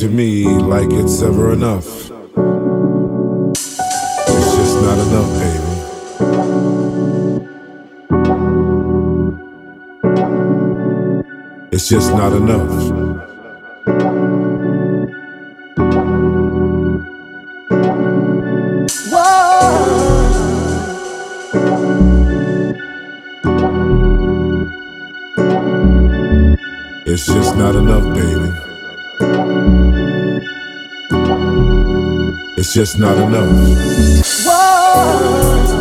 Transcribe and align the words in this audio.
to 0.00 0.08
me 0.08 0.44
like 0.46 0.90
it's 0.92 1.20
ever 1.20 1.52
enough. 1.52 2.10
It's 4.28 4.56
just 4.56 4.80
not 4.80 4.98
enough, 5.06 5.30
baby. 5.38 5.70
It's 11.70 11.86
just 11.90 12.12
not 12.14 12.32
enough. 12.32 12.70
It's 27.06 27.26
just 27.26 27.54
not 27.56 27.74
enough, 27.74 28.14
baby. 28.14 28.49
It's 32.60 32.74
just 32.74 32.98
not 32.98 33.16
enough. 33.16 33.48
Whoa. 34.44 35.79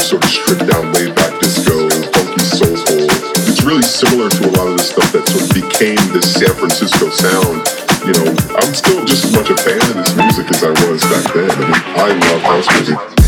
Sort 0.00 0.24
of 0.24 0.30
stripped 0.30 0.66
down, 0.66 0.92
laid 0.92 1.14
back 1.14 1.38
disco, 1.40 1.88
funky 2.12 2.40
soulful, 2.40 3.04
it's 3.46 3.62
really 3.62 3.82
similar 3.82 4.28
to 4.30 4.48
a 4.48 4.52
lot 4.56 4.68
of 4.68 4.78
the 4.78 4.82
stuff 4.82 5.12
that 5.12 5.28
sort 5.28 5.44
of 5.44 5.52
became 5.52 6.00
this 6.12 6.32
San 6.32 6.54
Francisco 6.54 7.10
sound. 7.10 7.68
You 8.06 8.14
know, 8.16 8.32
I'm 8.56 8.72
still 8.74 9.04
just 9.04 9.26
as 9.26 9.32
much 9.32 9.50
a 9.50 9.56
fan 9.56 9.76
of 9.76 9.96
this 10.00 10.16
music 10.16 10.50
as 10.50 10.64
I 10.64 10.70
was 10.88 11.02
back 11.04 11.34
then. 11.34 11.50
I 11.50 11.64
mean, 11.68 11.82
I 11.96 12.08
love 12.32 12.42
house 12.42 12.68
music. 12.76 13.19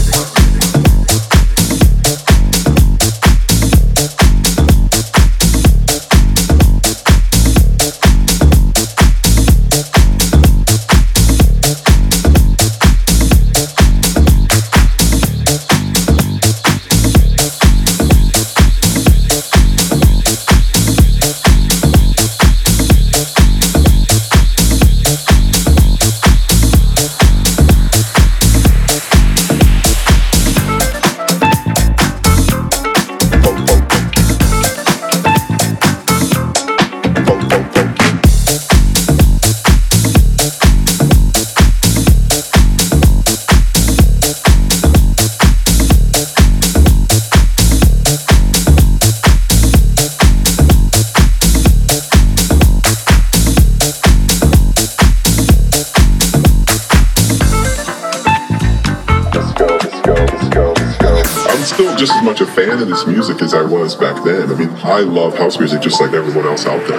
I 63.63 63.65
was 63.65 63.95
back 63.95 64.25
then. 64.25 64.51
I 64.51 64.55
mean, 64.55 64.71
I 64.83 65.01
love 65.03 65.39
house 65.39 65.57
music 65.57 65.83
just 65.83 66.01
like 66.01 66.13
everyone 66.15 66.47
else 66.47 66.67
out 66.67 66.85
there. 66.89 66.99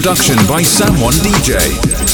production 0.00 0.36
by 0.46 0.62
Someone 0.62 1.12
DJ. 1.12 2.09